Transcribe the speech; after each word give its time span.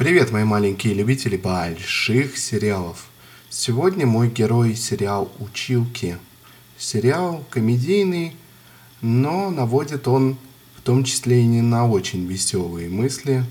Привет, 0.00 0.30
мои 0.30 0.44
маленькие 0.44 0.94
любители 0.94 1.36
больших 1.36 2.38
сериалов. 2.38 3.10
Сегодня 3.50 4.06
мой 4.06 4.30
герой 4.30 4.74
сериал 4.74 5.30
«Училки». 5.38 6.16
Сериал 6.78 7.44
комедийный, 7.50 8.34
но 9.02 9.50
наводит 9.50 10.08
он 10.08 10.38
в 10.78 10.80
том 10.80 11.04
числе 11.04 11.42
и 11.42 11.46
не 11.46 11.60
на 11.60 11.86
очень 11.86 12.26
веселые 12.26 12.88
мысли. 12.88 13.44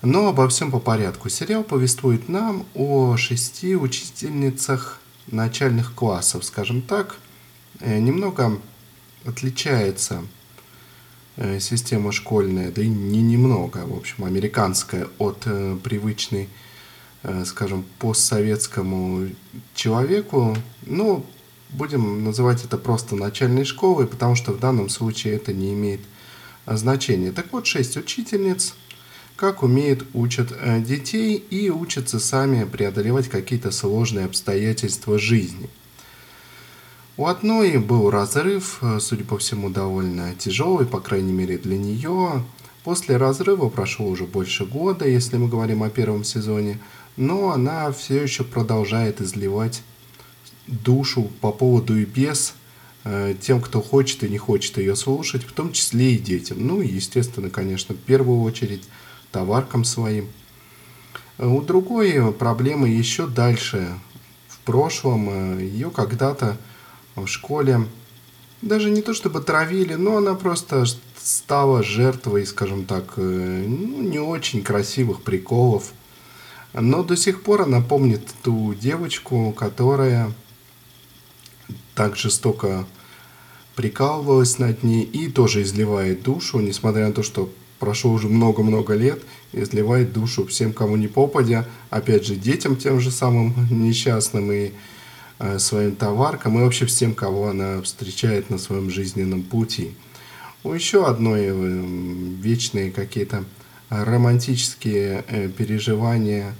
Но 0.00 0.28
обо 0.28 0.48
всем 0.48 0.70
по 0.70 0.80
порядку. 0.80 1.28
Сериал 1.28 1.62
повествует 1.62 2.30
нам 2.30 2.64
о 2.72 3.18
шести 3.18 3.76
учительницах 3.76 5.02
начальных 5.26 5.94
классов, 5.94 6.42
скажем 6.42 6.80
так. 6.80 7.18
Э, 7.80 7.98
немного 7.98 8.58
отличается 9.26 10.24
система 11.60 12.12
школьная, 12.12 12.70
да 12.70 12.82
и 12.82 12.88
не 12.88 13.20
немного, 13.20 13.84
в 13.86 13.96
общем, 13.96 14.24
американская 14.24 15.08
от 15.18 15.42
э, 15.44 15.76
привычной, 15.82 16.48
э, 17.22 17.44
скажем, 17.44 17.84
постсоветскому 17.98 19.28
человеку, 19.74 20.56
ну, 20.86 21.26
будем 21.70 22.24
называть 22.24 22.64
это 22.64 22.78
просто 22.78 23.16
начальной 23.16 23.64
школой, 23.64 24.06
потому 24.06 24.34
что 24.34 24.52
в 24.52 24.60
данном 24.60 24.88
случае 24.88 25.34
это 25.34 25.52
не 25.52 25.74
имеет 25.74 26.00
значения. 26.66 27.32
Так 27.32 27.52
вот, 27.52 27.66
шесть 27.66 27.96
учительниц, 27.96 28.74
как 29.36 29.62
умеют, 29.62 30.06
учат 30.14 30.54
детей 30.84 31.36
и 31.36 31.68
учатся 31.68 32.18
сами 32.18 32.64
преодолевать 32.64 33.28
какие-то 33.28 33.70
сложные 33.70 34.24
обстоятельства 34.24 35.18
жизни– 35.18 35.68
у 37.16 37.26
одной 37.26 37.78
был 37.78 38.10
разрыв, 38.10 38.78
э, 38.82 38.98
судя 39.00 39.24
по 39.24 39.38
всему, 39.38 39.70
довольно 39.70 40.34
тяжелый, 40.34 40.86
по 40.86 41.00
крайней 41.00 41.32
мере 41.32 41.56
для 41.56 41.78
нее. 41.78 42.44
После 42.84 43.16
разрыва 43.16 43.68
прошло 43.68 44.06
уже 44.06 44.24
больше 44.24 44.64
года, 44.64 45.08
если 45.08 45.36
мы 45.38 45.48
говорим 45.48 45.82
о 45.82 45.90
первом 45.90 46.24
сезоне, 46.24 46.78
но 47.16 47.50
она 47.50 47.90
все 47.92 48.22
еще 48.22 48.44
продолжает 48.44 49.20
изливать 49.20 49.82
душу 50.66 51.30
по 51.40 51.52
поводу 51.52 51.96
и 51.96 52.04
без 52.04 52.54
э, 53.04 53.34
тем, 53.40 53.60
кто 53.60 53.80
хочет 53.80 54.22
и 54.22 54.28
не 54.28 54.38
хочет 54.38 54.76
ее 54.76 54.94
слушать, 54.94 55.44
в 55.44 55.52
том 55.52 55.72
числе 55.72 56.14
и 56.14 56.18
детям. 56.18 56.66
Ну 56.66 56.82
и, 56.82 56.88
естественно, 56.88 57.50
конечно, 57.50 57.94
в 57.94 57.98
первую 57.98 58.42
очередь 58.42 58.84
товаркам 59.32 59.84
своим. 59.84 60.28
У 61.38 61.60
другой 61.62 62.32
проблемы 62.32 62.88
еще 62.88 63.26
дальше. 63.26 63.88
В 64.48 64.58
прошлом 64.60 65.28
э, 65.30 65.62
ее 65.62 65.90
когда-то 65.90 66.58
в 67.16 67.26
школе 67.26 67.86
даже 68.62 68.90
не 68.90 69.02
то 69.02 69.14
чтобы 69.14 69.40
травили, 69.40 69.94
но 69.94 70.18
она 70.18 70.34
просто 70.34 70.84
стала 71.20 71.82
жертвой, 71.82 72.46
скажем 72.46 72.84
так, 72.84 73.14
э, 73.16 73.64
ну, 73.66 74.02
не 74.02 74.18
очень 74.18 74.62
красивых 74.62 75.22
приколов. 75.22 75.92
Но 76.72 77.02
до 77.02 77.16
сих 77.16 77.42
пор 77.42 77.62
она 77.62 77.80
помнит 77.80 78.22
ту 78.42 78.74
девочку, 78.74 79.52
которая 79.52 80.32
так 81.94 82.16
жестоко 82.16 82.86
прикалывалась 83.74 84.58
над 84.58 84.82
ней 84.82 85.02
и 85.02 85.28
тоже 85.28 85.62
изливает 85.62 86.22
душу, 86.22 86.60
несмотря 86.60 87.06
на 87.06 87.12
то, 87.12 87.22
что 87.22 87.50
прошло 87.78 88.12
уже 88.12 88.28
много-много 88.28 88.94
лет, 88.94 89.22
изливает 89.52 90.12
душу 90.12 90.46
всем, 90.46 90.72
кому 90.72 90.96
не 90.96 91.08
попадя, 91.08 91.66
опять 91.90 92.26
же, 92.26 92.36
детям 92.36 92.76
тем 92.76 93.00
же 93.00 93.10
самым 93.10 93.54
несчастным 93.70 94.50
и 94.52 94.72
своим 95.58 95.96
товаркам 95.96 96.58
и 96.58 96.62
вообще 96.62 96.86
всем, 96.86 97.14
кого 97.14 97.48
она 97.48 97.82
встречает 97.82 98.50
на 98.50 98.58
своем 98.58 98.90
жизненном 98.90 99.42
пути. 99.42 99.94
У 100.64 100.72
еще 100.72 101.06
одной 101.06 101.46
э, 101.46 101.84
вечные 102.40 102.90
какие-то 102.90 103.44
романтические 103.90 105.24
э, 105.28 105.48
переживания, 105.48 106.54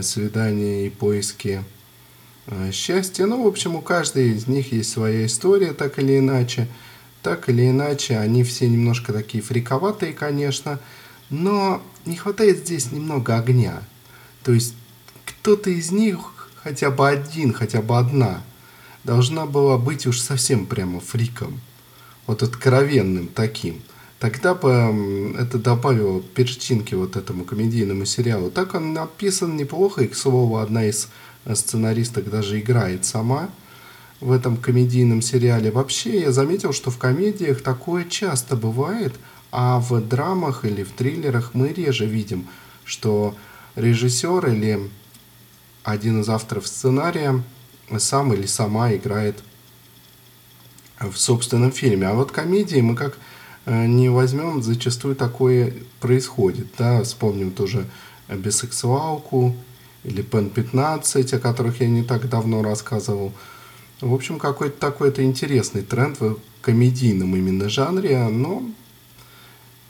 свидания 0.00 0.86
и 0.86 0.90
поиски 0.90 1.62
счастья. 2.72 3.26
Ну, 3.26 3.44
в 3.44 3.46
общем, 3.46 3.76
у 3.76 3.82
каждой 3.82 4.30
из 4.30 4.46
них 4.46 4.72
есть 4.72 4.90
своя 4.90 5.26
история, 5.26 5.74
так 5.74 5.98
или 5.98 6.18
иначе. 6.18 6.68
Так 7.22 7.50
или 7.50 7.68
иначе, 7.68 8.16
они 8.16 8.44
все 8.44 8.66
немножко 8.68 9.12
такие 9.12 9.42
фриковатые, 9.42 10.14
конечно, 10.14 10.80
но 11.30 11.82
не 12.06 12.16
хватает 12.16 12.58
здесь 12.58 12.92
немного 12.92 13.36
огня. 13.36 13.82
То 14.42 14.52
есть 14.52 14.74
кто-то 15.26 15.68
из 15.68 15.90
них 15.90 16.37
хотя 16.68 16.90
бы 16.90 17.08
один, 17.08 17.54
хотя 17.54 17.80
бы 17.80 17.96
одна, 17.96 18.42
должна 19.02 19.46
была 19.46 19.78
быть 19.78 20.06
уж 20.06 20.20
совсем 20.20 20.66
прямо 20.66 21.00
фриком, 21.00 21.60
вот 22.26 22.42
откровенным 22.42 23.28
таким. 23.28 23.80
Тогда 24.18 24.54
бы 24.54 25.34
это 25.38 25.58
добавило 25.58 26.20
перчинки 26.20 26.94
вот 26.94 27.16
этому 27.16 27.44
комедийному 27.44 28.04
сериалу. 28.04 28.50
Так 28.50 28.74
он 28.74 28.92
написан 28.92 29.56
неплохо, 29.56 30.04
и, 30.04 30.08
к 30.08 30.14
слову, 30.14 30.58
одна 30.58 30.84
из 30.84 31.08
сценаристок 31.54 32.28
даже 32.28 32.60
играет 32.60 33.06
сама 33.06 33.48
в 34.20 34.30
этом 34.30 34.58
комедийном 34.58 35.22
сериале. 35.22 35.70
Вообще, 35.70 36.20
я 36.20 36.32
заметил, 36.32 36.74
что 36.74 36.90
в 36.90 36.98
комедиях 36.98 37.62
такое 37.62 38.04
часто 38.04 38.56
бывает, 38.56 39.14
а 39.52 39.78
в 39.80 39.98
драмах 40.06 40.66
или 40.66 40.82
в 40.82 40.90
триллерах 40.92 41.54
мы 41.54 41.68
реже 41.68 42.04
видим, 42.04 42.46
что 42.84 43.34
режиссер 43.74 44.48
или 44.48 44.90
один 45.84 46.20
из 46.20 46.28
авторов 46.28 46.66
сценария 46.66 47.42
сам 47.98 48.32
или 48.34 48.46
сама 48.46 48.94
играет 48.94 49.42
в 51.00 51.16
собственном 51.16 51.72
фильме. 51.72 52.08
А 52.08 52.14
вот 52.14 52.32
комедии 52.32 52.80
мы 52.80 52.94
как 52.94 53.18
э, 53.66 53.86
не 53.86 54.08
возьмем, 54.08 54.62
зачастую 54.62 55.16
такое 55.16 55.72
происходит. 56.00 56.66
Да? 56.76 57.02
Вспомним 57.02 57.52
тоже 57.52 57.86
бисексуалку 58.28 59.54
или 60.04 60.22
Пен 60.22 60.50
15, 60.50 61.32
о 61.34 61.38
которых 61.38 61.80
я 61.80 61.88
не 61.88 62.02
так 62.02 62.28
давно 62.28 62.62
рассказывал. 62.62 63.32
В 64.00 64.12
общем, 64.12 64.38
какой-то 64.38 64.78
такой 64.78 65.08
это 65.08 65.24
интересный 65.24 65.82
тренд 65.82 66.20
в 66.20 66.38
комедийном 66.60 67.34
именно 67.34 67.68
жанре, 67.68 68.28
но 68.28 68.62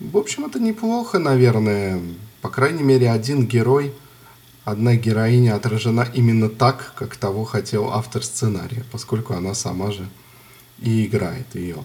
в 0.01 0.17
общем 0.17 0.45
это 0.45 0.61
неплохо, 0.61 1.19
наверное. 1.19 2.01
По 2.41 2.49
крайней 2.51 2.85
мере, 2.85 3.11
один 3.11 3.47
герой– 3.47 3.93
одна 4.65 4.97
героиня 4.97 5.55
отражена 5.57 6.07
именно 6.15 6.49
так, 6.49 6.93
как 6.97 7.17
того 7.17 7.45
хотел 7.45 7.91
автор 7.91 8.23
сценария, 8.23 8.85
поскольку 8.93 9.35
она 9.35 9.55
сама 9.55 9.91
же 9.93 10.09
и 10.81 11.07
играет 11.07 11.55
ее. 11.55 11.85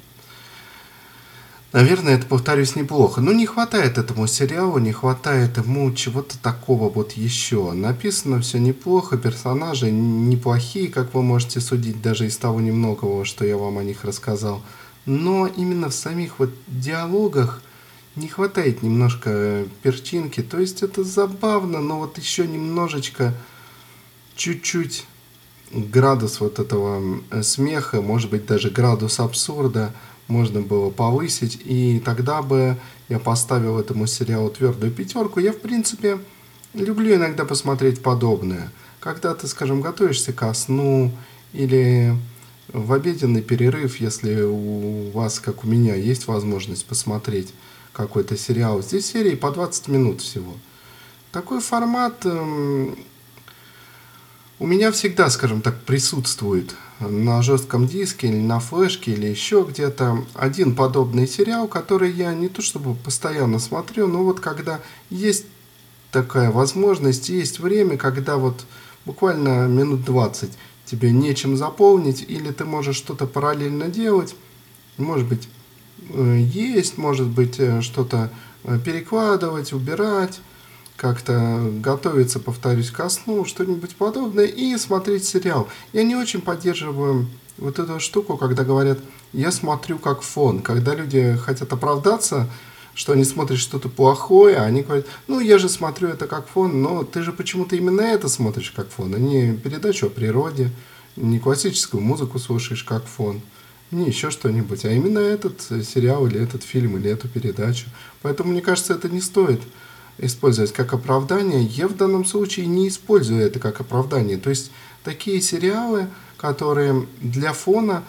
Наверное, 1.72 2.18
это, 2.18 2.28
повторюсь, 2.28 2.76
неплохо. 2.76 3.20
Но 3.20 3.32
не 3.32 3.48
хватает 3.48 3.98
этому 3.98 4.28
сериалу, 4.28 4.78
не 4.78 4.92
хватает 4.92 5.58
ему 5.58 5.92
чего-то 5.94 6.38
такого 6.38 6.88
вот 6.88 7.14
еще. 7.14 7.72
Написано 7.72 8.42
все 8.42 8.60
неплохо, 8.60 9.18
персонажи 9.18 9.90
неплохие, 9.90 10.90
как 10.90 11.16
вы 11.16 11.24
можете 11.24 11.62
судить 11.62 12.00
даже 12.00 12.28
из 12.28 12.38
того 12.38 12.62
немногого, 12.62 13.26
что 13.26 13.44
я 13.44 13.58
вам 13.58 13.80
о 13.80 13.84
них 13.84 14.04
рассказал. 14.04 14.62
Но 15.08 15.48
именно 15.48 15.90
в 15.90 15.96
самих 15.96 16.38
вот 16.38 16.52
диалогах– 16.68 17.62
не 18.16 18.28
хватает 18.28 18.84
немножко 18.84 19.66
перчинки. 19.82 20.42
То 20.42 20.60
есть 20.60 20.84
это 20.84 21.04
забавно, 21.04 21.82
но 21.82 22.00
вот 22.00 22.18
еще 22.18 22.48
немножечко, 22.48 23.34
чуть-чуть 24.36 25.06
градус 25.72 26.40
вот 26.40 26.60
этого 26.60 27.22
смеха, 27.42 28.02
может 28.02 28.30
быть 28.30 28.46
даже 28.46 28.70
градус 28.70 29.20
абсурда 29.20 29.94
можно 30.28 30.62
было 30.62 30.90
повысить. 30.90 31.62
И 31.66 32.02
тогда 32.04 32.42
бы 32.42 32.78
я 33.10 33.20
поставил 33.20 33.80
этому 33.80 34.08
сериалу 34.08 34.50
твердую 34.50 34.92
пятерку. 34.92 35.40
Я, 35.40 35.52
в 35.52 35.60
принципе, 35.60 36.20
люблю 36.74 37.16
иногда 37.16 37.46
посмотреть 37.46 38.02
подобное. 38.02 38.72
Когда 39.00 39.34
ты, 39.34 39.48
скажем, 39.48 39.82
готовишься 39.82 40.32
ко 40.32 40.54
сну 40.54 41.12
или 41.52 42.16
в 42.72 42.94
обеденный 42.94 43.42
перерыв, 43.42 44.00
если 44.00 44.44
у 44.44 45.12
вас, 45.12 45.40
как 45.40 45.64
у 45.66 45.68
меня, 45.68 45.96
есть 45.96 46.28
возможность 46.28 46.86
посмотреть 46.86 47.54
какой-то 47.94 48.36
сериал. 48.38 48.82
Здесь 48.82 49.06
серии 49.06 49.36
по 49.36 49.52
20 49.52 49.88
минут 49.88 50.22
всего. 50.22 50.54
Такой 51.32 51.62
формат 51.62 52.26
эм, 52.26 52.98
у 54.60 54.68
меня 54.68 54.92
всегда, 54.92 55.30
скажем 55.30 55.62
так, 55.62 55.82
присутствует 55.82 56.76
на 57.00 57.42
жестком 57.42 57.88
диске 57.88 58.28
или 58.28 58.38
на 58.38 58.60
флешке 58.60 59.12
или 59.12 59.28
еще 59.28 59.66
где-то 59.68 60.26
один 60.36 60.76
подобный 60.76 61.28
сериал, 61.28 61.68
который 61.68 62.12
я 62.12 62.34
не 62.34 62.50
то 62.50 62.62
чтобы 62.62 62.96
постоянно 62.96 63.60
смотрю, 63.60 64.08
но 64.08 64.24
вот 64.24 64.40
когда 64.40 64.80
есть 65.10 65.46
такая 66.12 66.52
возможность, 66.52 67.30
есть 67.30 67.60
время, 67.60 67.98
когда 67.98 68.38
вот 68.38 68.66
буквально 69.06 69.68
минут 69.68 70.06
20 70.06 70.52
тебе 70.86 71.12
нечем 71.12 71.58
заполнить, 71.58 72.24
или 72.28 72.52
ты 72.52 72.66
можешь 72.66 72.96
что-то 72.96 73.26
параллельно 73.26 73.88
делать, 73.88 74.36
может 74.98 75.28
быть, 75.28 75.50
есть, 76.16 76.98
может 76.98 77.28
быть, 77.28 77.60
э, 77.60 77.82
что-то 77.82 78.30
э, 78.64 78.80
перекладывать, 78.84 79.74
убирать, 79.74 80.40
как-то 80.96 81.72
готовиться, 81.80 82.40
повторюсь, 82.40 82.92
ко 82.92 83.10
сну, 83.10 83.46
что-нибудь 83.46 83.96
подобное, 83.96 84.46
и 84.46 84.78
смотреть 84.78 85.26
сериал. 85.26 85.68
Я 85.92 86.04
не 86.04 86.16
очень 86.16 86.42
поддерживаю 86.42 87.28
вот 87.58 87.80
эту 87.80 88.00
штуку, 88.00 88.38
когда 88.38 88.64
говорят, 88.64 89.00
я 89.32 89.52
смотрю 89.52 89.98
как 89.98 90.22
фон. 90.22 90.62
Когда 90.62 90.96
люди 90.96 91.38
хотят 91.44 91.74
оправдаться 91.74 92.50
что 92.96 93.14
они 93.14 93.24
смотрят 93.24 93.60
что-то 93.60 93.90
плохое, 93.90 94.58
они 94.58 94.84
говорят, 94.84 95.08
ну, 95.28 95.40
я 95.40 95.58
же 95.58 95.70
смотрю 95.70 96.10
это 96.10 96.28
как 96.28 96.48
фон, 96.48 96.82
но 96.82 97.04
ты 97.04 97.24
же 97.24 97.32
почему-то 97.32 97.76
именно 97.76 98.02
это 98.02 98.28
смотришь 98.28 98.72
как 98.72 98.90
фон, 98.90 99.14
а 99.16 99.20
не 99.20 99.54
передачу 99.58 100.08
о 100.08 100.10
природе, 100.10 100.70
не 101.16 101.40
классическую 101.40 102.02
музыку 102.02 102.40
слушаешь 102.40 102.84
как 102.84 103.06
фон, 103.06 103.42
не 103.94 104.08
еще 104.08 104.32
что-нибудь, 104.32 104.86
а 104.86 104.92
именно 104.92 105.20
этот 105.20 105.62
сериал 105.62 106.28
или 106.28 106.40
этот 106.42 106.64
фильм 106.64 106.98
или 106.98 107.10
эту 107.10 107.28
передачу. 107.28 107.86
Поэтому, 108.22 108.52
мне 108.52 108.62
кажется, 108.62 108.94
это 108.94 109.10
не 109.10 109.22
стоит 109.22 109.62
использовать 110.18 110.74
как 110.74 110.94
оправдание. 110.94 111.64
Я 111.64 111.88
в 111.88 111.96
данном 111.96 112.26
случае 112.26 112.68
не 112.68 112.88
использую 112.88 113.42
это 113.42 113.60
как 113.60 113.80
оправдание. 113.80 114.38
То 114.38 114.50
есть 114.50 114.72
такие 115.04 115.42
сериалы, 115.42 116.08
которые 116.38 117.08
для 117.22 117.54
фона 117.54 118.04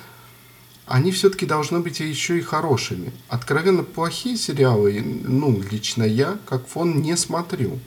они 0.87 1.13
все-таки 1.13 1.47
должны 1.47 1.81
быть 1.81 2.01
еще 2.01 2.39
и 2.39 2.43
хорошими. 2.43 3.13
Откровенно 3.29 3.85
плохие 3.85 4.37
сериалы, 4.37 5.03
ну, 5.03 5.63
лично 5.71 6.03
я, 6.03 6.39
как 6.45 6.67
фон, 6.67 7.01
не 7.01 7.17
смотрю. 7.17 7.79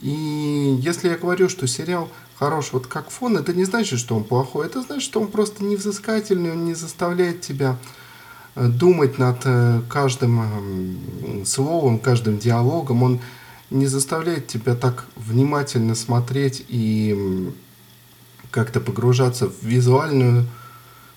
И 0.00 0.78
если 0.80 1.08
я 1.08 1.16
говорю, 1.16 1.48
что 1.48 1.66
сериал 1.66 2.08
хорош 2.38 2.72
вот 2.72 2.86
как 2.86 3.10
фон, 3.10 3.36
это 3.36 3.52
не 3.52 3.64
значит, 3.64 3.98
что 3.98 4.16
он 4.16 4.24
плохой. 4.24 4.66
Это 4.66 4.82
значит, 4.82 5.04
что 5.04 5.20
он 5.20 5.28
просто 5.28 5.64
невзыскательный, 5.64 6.52
он 6.52 6.64
не 6.64 6.74
заставляет 6.74 7.40
тебя 7.40 7.76
э, 8.54 8.66
думать 8.66 9.18
над 9.18 9.40
э, 9.44 9.82
каждым 9.88 10.40
эм, 10.40 11.46
словом, 11.46 11.98
каждым 11.98 12.38
диалогом. 12.38 13.02
Он 13.02 13.20
не 13.70 13.86
заставляет 13.86 14.46
тебя 14.46 14.74
так 14.74 15.06
внимательно 15.16 15.94
смотреть 15.94 16.64
и 16.68 17.52
как-то 18.50 18.80
погружаться 18.80 19.48
в 19.48 19.62
визуальную 19.62 20.46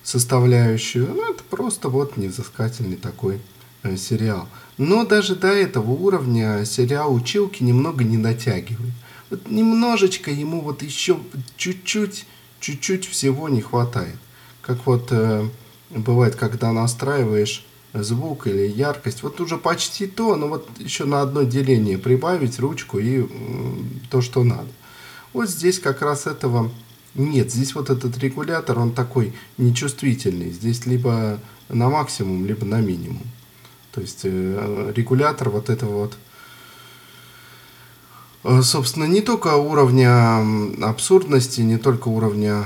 составляющую. 0.02 1.06
Ну, 1.08 1.32
это 1.32 1.42
просто 1.44 1.88
вот 1.88 2.16
невзыскательный 2.16 2.96
такой 2.96 3.40
э, 3.84 3.96
сериал. 3.96 4.48
Но 4.76 5.04
даже 5.04 5.36
до 5.36 5.48
этого 5.48 5.92
уровня 5.92 6.64
сериал 6.64 7.14
«Училки» 7.14 7.62
немного 7.62 8.02
не 8.02 8.16
натягивает. 8.16 8.92
Вот 9.32 9.50
немножечко 9.50 10.30
ему 10.30 10.60
вот 10.60 10.82
еще 10.82 11.18
чуть-чуть, 11.56 12.26
чуть-чуть 12.60 13.06
всего 13.06 13.48
не 13.48 13.62
хватает. 13.62 14.18
Как 14.60 14.84
вот 14.84 15.08
э, 15.10 15.48
бывает, 15.88 16.34
когда 16.34 16.70
настраиваешь 16.70 17.64
звук 17.94 18.46
или 18.46 18.66
яркость, 18.66 19.22
вот 19.22 19.40
уже 19.40 19.56
почти 19.56 20.06
то, 20.06 20.36
но 20.36 20.48
вот 20.48 20.68
еще 20.78 21.06
на 21.06 21.22
одно 21.22 21.44
деление 21.44 21.96
прибавить 21.96 22.58
ручку 22.60 22.98
и 22.98 23.22
э, 23.22 23.26
то, 24.10 24.20
что 24.20 24.44
надо. 24.44 24.68
Вот 25.32 25.48
здесь 25.48 25.78
как 25.78 26.02
раз 26.02 26.26
этого 26.26 26.70
нет, 27.14 27.50
здесь 27.50 27.74
вот 27.74 27.88
этот 27.88 28.18
регулятор, 28.18 28.78
он 28.78 28.92
такой 28.92 29.32
нечувствительный. 29.56 30.50
Здесь 30.50 30.84
либо 30.84 31.40
на 31.70 31.88
максимум, 31.88 32.44
либо 32.44 32.66
на 32.66 32.82
минимум. 32.82 33.22
То 33.92 34.02
есть 34.02 34.20
э, 34.24 34.92
регулятор 34.94 35.48
вот 35.48 35.70
этого 35.70 36.02
вот, 36.02 36.18
собственно, 38.42 39.04
не 39.04 39.20
только 39.20 39.56
уровня 39.56 40.44
абсурдности, 40.82 41.60
не 41.60 41.78
только 41.78 42.08
уровня 42.08 42.64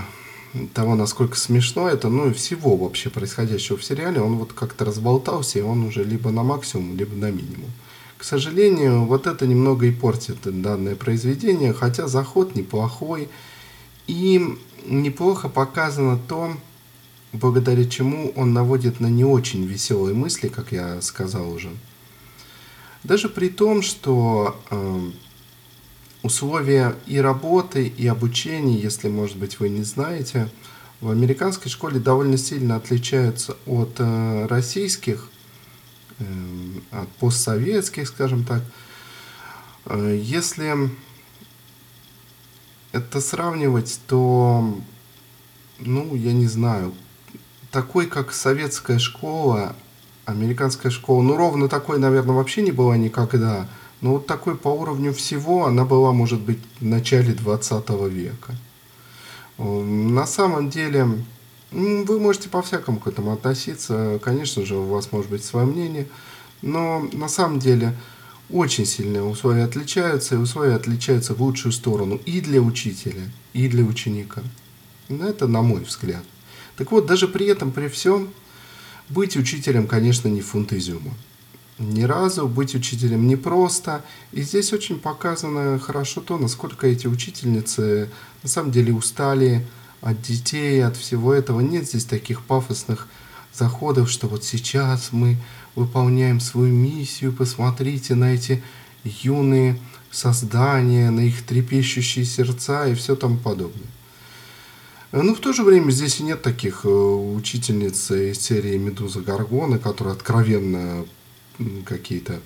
того, 0.73 0.95
насколько 0.95 1.37
смешно 1.37 1.89
это, 1.89 2.09
ну 2.09 2.31
и 2.31 2.33
всего 2.33 2.77
вообще 2.77 3.11
происходящего 3.11 3.77
в 3.77 3.85
сериале, 3.85 4.21
он 4.21 4.37
вот 4.37 4.53
как-то 4.53 4.85
разболтался, 4.85 5.59
и 5.59 5.63
он 5.63 5.85
уже 5.85 6.05
либо 6.05 6.31
на 6.31 6.43
максимум, 6.43 6.97
либо 6.97 7.15
на 7.15 7.31
минимум. 7.31 7.71
К 8.17 8.25
сожалению, 8.25 9.05
вот 9.05 9.27
это 9.27 9.47
немного 9.47 9.87
и 9.87 9.91
портит 9.91 10.39
данное 10.45 10.97
произведение, 10.97 11.75
хотя 11.75 12.09
заход 12.09 12.55
неплохой, 12.55 13.29
и 14.07 14.57
неплохо 14.87 15.49
показано 15.49 16.19
то, 16.27 16.57
благодаря 17.33 17.85
чему 17.85 18.33
он 18.37 18.55
наводит 18.55 19.01
на 19.01 19.09
не 19.09 19.25
очень 19.25 19.65
веселые 19.67 20.15
мысли, 20.15 20.49
как 20.49 20.73
я 20.73 21.03
сказал 21.03 21.51
уже. 21.51 21.71
Даже 23.05 23.29
при 23.29 23.49
том, 23.49 23.83
что 23.83 24.57
э, 24.71 25.11
условия 26.27 26.95
и 27.07 27.19
работы, 27.19 27.87
и 27.87 28.07
обучения, 28.07 28.79
если, 28.79 29.09
может 29.09 29.37
быть, 29.37 29.59
вы 29.61 29.69
не 29.69 29.83
знаете, 29.83 30.49
в 31.01 31.11
американской 31.11 31.71
школе 31.71 32.01
довольно 32.01 32.37
сильно 32.37 32.77
отличаются 32.77 33.57
от 33.67 33.97
э, 33.99 34.47
российских, 34.47 35.31
э, 36.19 36.25
от 36.91 37.09
постсоветских, 37.17 38.09
скажем 38.09 38.45
так. 38.45 38.63
Э, 39.87 40.19
если 40.21 40.91
это 42.93 43.21
сравнивать, 43.21 44.01
то, 44.07 44.79
ну, 45.79 46.15
я 46.15 46.33
не 46.33 46.47
знаю, 46.47 46.95
такой, 47.71 48.07
как 48.07 48.33
советская 48.33 48.99
школа, 48.99 49.77
американская 50.25 50.91
школа, 50.91 51.23
ну, 51.23 51.37
ровно 51.37 51.69
такой, 51.69 51.99
наверное, 51.99 52.35
вообще 52.35 52.63
не 52.63 52.73
была 52.73 52.97
никогда. 52.97 53.69
Но 54.01 54.13
вот 54.13 54.27
такой 54.27 54.57
по 54.57 54.69
уровню 54.69 55.13
всего 55.13 55.67
она 55.67 55.85
была, 55.85 56.13
может 56.13 56.41
быть, 56.41 56.59
в 56.81 56.85
начале 56.85 57.33
20 57.33 57.91
века. 58.11 58.55
На 59.59 60.27
самом 60.27 60.69
деле, 60.69 61.09
вы 61.73 62.21
можете 62.21 62.49
по-всякому 62.49 63.01
к 63.01 63.07
этому 63.07 63.33
относиться. 63.33 64.21
Конечно 64.23 64.67
же, 64.67 64.77
у 64.77 64.85
вас 64.85 65.13
может 65.13 65.31
быть 65.31 65.45
свое 65.45 65.67
мнение. 65.67 66.07
Но 66.63 67.09
на 67.13 67.29
самом 67.29 67.59
деле, 67.59 67.95
очень 68.51 68.87
сильные 68.87 69.23
условия 69.23 69.65
отличаются, 69.65 70.35
и 70.35 70.39
условия 70.39 70.75
отличаются 70.75 71.35
в 71.35 71.43
лучшую 71.43 71.73
сторону 71.73 72.21
и 72.27 72.41
для 72.41 72.61
учителя, 72.61 73.23
и 73.53 73.69
для 73.69 73.83
ученика. 73.83 74.43
Это 75.09 75.47
на 75.47 75.63
мой 75.63 75.83
взгляд. 75.83 76.23
Так 76.77 76.93
вот, 76.93 77.07
даже 77.07 77.29
при 77.29 77.47
этом, 77.47 77.73
при 77.73 77.89
всем, 77.89 78.29
быть 79.09 79.37
учителем, 79.37 79.87
конечно, 79.87 80.29
не 80.29 80.43
фунт 80.43 80.73
изюма. 80.73 81.15
Ни 81.79 82.03
разу 82.05 82.49
быть 82.49 82.75
учителем 82.75 83.27
непросто. 83.27 84.03
И 84.33 84.41
здесь 84.41 84.73
очень 84.73 84.99
показано 84.99 85.79
хорошо 85.79 86.23
то, 86.23 86.39
насколько 86.39 86.87
эти 86.87 87.07
учительницы 87.07 88.09
на 88.43 88.49
самом 88.49 88.71
деле 88.73 88.95
устали 88.95 89.67
от 90.01 90.23
детей, 90.23 90.83
от 90.83 90.97
всего 90.97 91.35
этого. 91.35 91.61
Нет 91.61 91.87
здесь 91.87 92.07
таких 92.07 92.43
пафосных 92.43 93.09
заходов, 93.53 94.11
что 94.11 94.27
вот 94.27 94.43
сейчас 94.43 95.09
мы 95.13 95.37
выполняем 95.75 96.41
свою 96.41 96.73
миссию, 96.73 97.33
посмотрите 97.33 98.15
на 98.15 98.35
эти 98.35 98.63
юные 99.05 99.79
создания, 100.11 101.11
на 101.11 101.21
их 101.21 101.45
трепещущие 101.45 102.25
сердца 102.25 102.87
и 102.87 102.95
все 102.95 103.17
тому 103.17 103.37
подобное. 103.37 103.87
Но 105.13 105.23
ну, 105.23 105.35
в 105.35 105.41
то 105.41 105.53
же 105.53 105.63
время 105.63 105.91
здесь 105.91 106.21
и 106.21 106.25
нет 106.25 106.43
таких 106.43 106.81
э, 106.85 106.89
учительниц 106.89 108.11
из 108.11 108.39
серии 108.39 108.77
«Медуза 108.77 109.21
Гаргона», 109.21 109.79
которые 109.79 110.13
откровенно 110.13 111.07
какие-то 111.85 112.41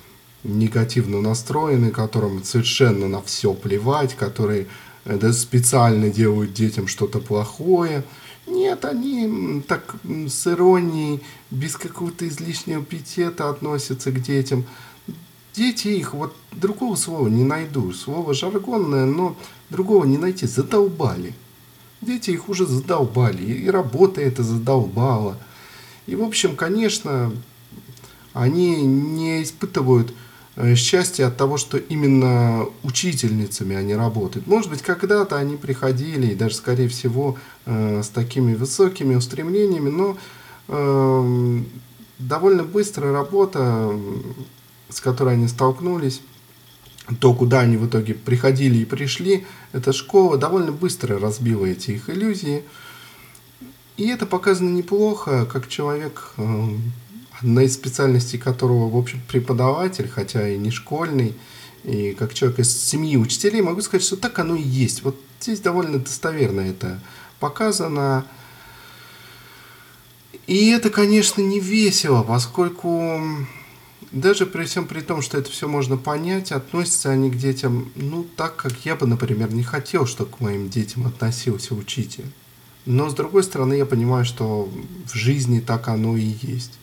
негативно 0.44 1.20
настроены, 1.20 1.90
которым 1.90 2.42
совершенно 2.44 3.08
на 3.08 3.20
все 3.22 3.52
плевать, 3.52 4.14
которые 4.14 4.66
э, 5.04 5.18
да, 5.18 5.32
специально 5.32 6.08
делают 6.08 6.52
детям 6.54 6.86
что-то 6.86 7.18
плохое– 7.20 8.04
нет, 8.50 8.84
они 8.84 9.62
так 9.66 9.94
с 10.04 10.46
иронией, 10.46 11.22
без 11.50 11.76
какого-то 11.76 12.26
излишнего 12.26 12.82
пиетета 12.82 13.48
относятся 13.48 14.10
к 14.10 14.20
детям. 14.20 14.64
Дети 15.54 15.88
их, 15.88 16.14
вот 16.14 16.34
другого 16.52 16.96
слова 16.96 17.28
не 17.28 17.44
найду. 17.44 17.92
Слово 17.92 18.34
жаргонное, 18.34 19.04
но 19.04 19.36
другого 19.68 20.04
не 20.04 20.18
найти. 20.18 20.46
Задолбали. 20.46 21.32
Дети 22.00 22.30
их 22.30 22.48
уже 22.48 22.66
задолбали. 22.66 23.42
И 23.44 23.70
работа 23.70 24.20
это 24.20 24.42
задолбала. 24.42 25.38
И, 26.06 26.16
в 26.16 26.22
общем, 26.22 26.56
конечно, 26.56 27.32
они 28.32 28.82
не 28.82 29.42
испытывают 29.42 30.12
Э, 30.56 30.74
счастье 30.74 31.26
от 31.26 31.36
того, 31.36 31.56
что 31.56 31.78
именно 31.78 32.66
учительницами 32.82 33.76
они 33.76 33.94
работают. 33.94 34.46
Может 34.46 34.70
быть, 34.70 34.82
когда-то 34.82 35.36
они 35.36 35.56
приходили, 35.56 36.32
и 36.32 36.34
даже, 36.34 36.56
скорее 36.56 36.88
всего, 36.88 37.38
э, 37.66 38.02
с 38.02 38.08
такими 38.08 38.54
высокими 38.54 39.14
устремлениями, 39.14 39.90
но 39.90 40.18
э, 40.68 41.60
довольно 42.18 42.64
быстрая 42.64 43.12
работа, 43.12 43.96
с 44.88 45.00
которой 45.00 45.34
они 45.34 45.48
столкнулись, 45.48 46.20
то, 47.20 47.32
куда 47.32 47.60
они 47.60 47.76
в 47.76 47.86
итоге 47.86 48.14
приходили 48.14 48.78
и 48.78 48.84
пришли, 48.84 49.46
эта 49.72 49.92
школа 49.92 50.36
довольно 50.36 50.72
быстро 50.72 51.18
разбила 51.18 51.64
эти 51.64 51.92
их 51.92 52.10
иллюзии. 52.10 52.64
И 53.96 54.08
это 54.08 54.26
показано 54.26 54.70
неплохо, 54.70 55.46
как 55.46 55.68
человек 55.68 56.34
одна 57.40 57.62
из 57.62 57.74
специальностей 57.74 58.38
которого, 58.38 58.88
в 58.88 58.96
общем, 58.96 59.20
преподаватель, 59.28 60.08
хотя 60.08 60.48
и 60.48 60.58
не 60.58 60.70
школьный, 60.70 61.34
и 61.84 62.12
как 62.12 62.34
человек 62.34 62.60
из 62.60 62.76
семьи 62.76 63.16
учителей, 63.16 63.62
могу 63.62 63.80
сказать, 63.80 64.04
что 64.04 64.16
так 64.16 64.38
оно 64.38 64.54
и 64.54 64.62
есть. 64.62 65.02
Вот 65.02 65.16
здесь 65.40 65.60
довольно 65.60 65.98
достоверно 65.98 66.60
это 66.60 67.00
показано. 67.38 68.26
И 70.46 70.68
это, 70.70 70.90
конечно, 70.90 71.40
не 71.40 71.60
весело, 71.60 72.22
поскольку 72.22 73.20
даже 74.12 74.46
при 74.46 74.64
всем 74.64 74.86
при 74.86 75.00
том, 75.00 75.22
что 75.22 75.38
это 75.38 75.50
все 75.50 75.68
можно 75.68 75.96
понять, 75.96 76.52
относятся 76.52 77.10
они 77.10 77.30
к 77.30 77.36
детям, 77.36 77.92
ну, 77.94 78.24
так, 78.24 78.56
как 78.56 78.72
я 78.84 78.96
бы, 78.96 79.06
например, 79.06 79.52
не 79.52 79.62
хотел, 79.62 80.06
чтобы 80.06 80.30
к 80.32 80.40
моим 80.40 80.68
детям 80.68 81.06
относился 81.06 81.74
учитель. 81.74 82.26
Но, 82.86 83.08
с 83.08 83.14
другой 83.14 83.44
стороны, 83.44 83.74
я 83.74 83.86
понимаю, 83.86 84.24
что 84.24 84.68
в 85.06 85.14
жизни 85.14 85.60
так 85.60 85.88
оно 85.88 86.16
и 86.16 86.34
есть. 86.42 86.79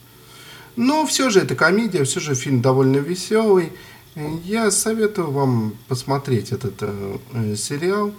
Но 0.78 1.04
все 1.06 1.28
же 1.28 1.40
это 1.40 1.56
комедия, 1.56 2.04
все 2.04 2.20
же 2.20 2.36
фильм 2.36 2.62
довольно 2.62 2.98
веселый. 2.98 3.72
Я 4.44 4.70
советую 4.70 5.32
вам 5.32 5.74
посмотреть 5.88 6.52
этот 6.52 6.74
э, 6.82 7.56
сериал 7.56 8.14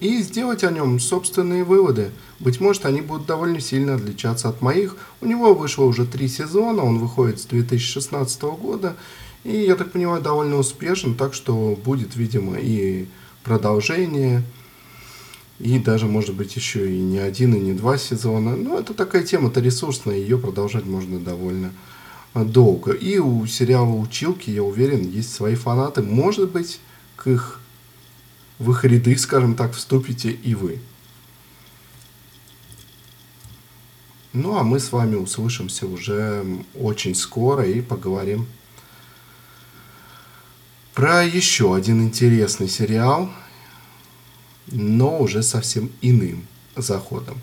и 0.00 0.20
сделать 0.20 0.64
о 0.64 0.72
нем 0.72 0.98
собственные 0.98 1.62
выводы. 1.62 2.10
Быть 2.40 2.60
может, 2.60 2.86
они 2.86 3.02
будут 3.02 3.26
довольно 3.26 3.60
сильно 3.60 3.94
отличаться 3.94 4.48
от 4.48 4.62
моих. 4.62 4.96
У 5.20 5.26
него 5.26 5.54
вышло 5.54 5.84
уже 5.84 6.06
три 6.06 6.26
сезона, 6.26 6.82
он 6.82 6.98
выходит 6.98 7.38
с 7.38 7.44
2016 7.44 8.42
года, 8.42 8.96
и, 9.44 9.56
я 9.58 9.76
так 9.76 9.92
понимаю, 9.92 10.20
довольно 10.20 10.56
успешен, 10.56 11.14
так 11.14 11.34
что 11.34 11.78
будет, 11.84 12.16
видимо, 12.16 12.56
и 12.58 13.06
продолжение, 13.44 14.42
и 15.62 15.78
даже, 15.78 16.06
может 16.06 16.34
быть, 16.34 16.56
еще 16.56 16.92
и 16.92 16.98
не 16.98 17.18
один, 17.18 17.54
и 17.54 17.60
не 17.60 17.72
два 17.72 17.96
сезона. 17.96 18.56
Но 18.56 18.78
это 18.78 18.94
такая 18.94 19.22
тема-то 19.22 19.60
ресурсная, 19.60 20.16
ее 20.16 20.36
продолжать 20.36 20.86
можно 20.86 21.20
довольно 21.20 21.72
долго. 22.34 22.90
И 22.92 23.18
у 23.18 23.46
сериала 23.46 23.94
«Училки», 23.94 24.50
я 24.50 24.64
уверен, 24.64 25.08
есть 25.08 25.32
свои 25.32 25.54
фанаты. 25.54 26.02
Может 26.02 26.50
быть, 26.50 26.80
к 27.14 27.28
их 27.28 27.60
в 28.58 28.70
их 28.72 28.84
ряды, 28.84 29.16
скажем 29.16 29.54
так, 29.54 29.72
вступите 29.74 30.30
и 30.32 30.54
вы. 30.54 30.80
Ну, 34.32 34.56
а 34.56 34.64
мы 34.64 34.80
с 34.80 34.90
вами 34.90 35.14
услышимся 35.14 35.86
уже 35.86 36.44
очень 36.74 37.14
скоро 37.14 37.64
и 37.64 37.80
поговорим 37.82 38.46
про 40.94 41.24
еще 41.24 41.74
один 41.74 42.02
интересный 42.02 42.68
сериал, 42.68 43.30
но 44.72 45.18
уже 45.18 45.42
совсем 45.42 45.90
иным 46.00 46.46
заходом. 46.76 47.40